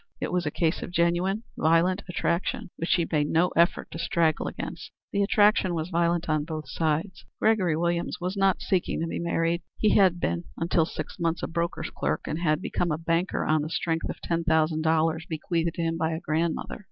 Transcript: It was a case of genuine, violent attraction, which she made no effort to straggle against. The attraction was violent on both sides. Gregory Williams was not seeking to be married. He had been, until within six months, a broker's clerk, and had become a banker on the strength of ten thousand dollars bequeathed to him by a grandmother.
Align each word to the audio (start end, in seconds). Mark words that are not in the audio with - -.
It 0.19 0.31
was 0.31 0.47
a 0.47 0.49
case 0.49 0.81
of 0.81 0.89
genuine, 0.89 1.43
violent 1.55 2.01
attraction, 2.09 2.71
which 2.75 2.89
she 2.89 3.05
made 3.11 3.29
no 3.29 3.49
effort 3.49 3.91
to 3.91 3.99
straggle 3.99 4.47
against. 4.47 4.89
The 5.13 5.21
attraction 5.21 5.75
was 5.75 5.91
violent 5.91 6.27
on 6.27 6.43
both 6.43 6.67
sides. 6.67 7.23
Gregory 7.39 7.77
Williams 7.77 8.17
was 8.19 8.35
not 8.35 8.61
seeking 8.61 8.99
to 9.01 9.05
be 9.05 9.19
married. 9.19 9.61
He 9.77 9.95
had 9.95 10.19
been, 10.19 10.45
until 10.57 10.85
within 10.85 10.95
six 10.95 11.19
months, 11.19 11.43
a 11.43 11.47
broker's 11.47 11.91
clerk, 11.95 12.21
and 12.25 12.39
had 12.39 12.63
become 12.63 12.91
a 12.91 12.97
banker 12.97 13.45
on 13.45 13.61
the 13.61 13.69
strength 13.69 14.09
of 14.09 14.19
ten 14.21 14.43
thousand 14.43 14.81
dollars 14.81 15.27
bequeathed 15.29 15.75
to 15.75 15.83
him 15.83 15.97
by 15.97 16.13
a 16.13 16.19
grandmother. 16.19 16.79